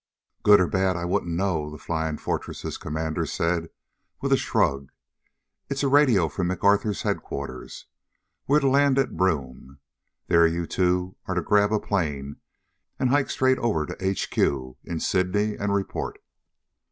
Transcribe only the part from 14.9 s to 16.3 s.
Sydney, and report."